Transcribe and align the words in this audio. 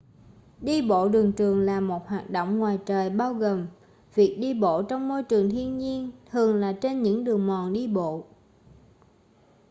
đi 0.61 0.81
bộ 0.81 1.09
đường 1.09 1.31
trường 1.31 1.59
là 1.59 1.79
một 1.79 2.07
hoạt 2.07 2.29
động 2.29 2.59
ngoài 2.59 2.79
trời 2.85 3.09
bao 3.09 3.33
gồm 3.33 3.67
việc 4.15 4.37
đi 4.39 4.53
bộ 4.53 4.83
trong 4.83 5.07
môi 5.07 5.23
trường 5.23 5.49
thiên 5.49 5.77
nhiên 5.77 6.11
thường 6.31 6.55
là 6.55 6.73
trên 6.81 7.03
những 7.03 7.23
đường 7.23 7.47
mòn 7.47 7.73
đi 7.73 7.87
bộ 7.87 8.25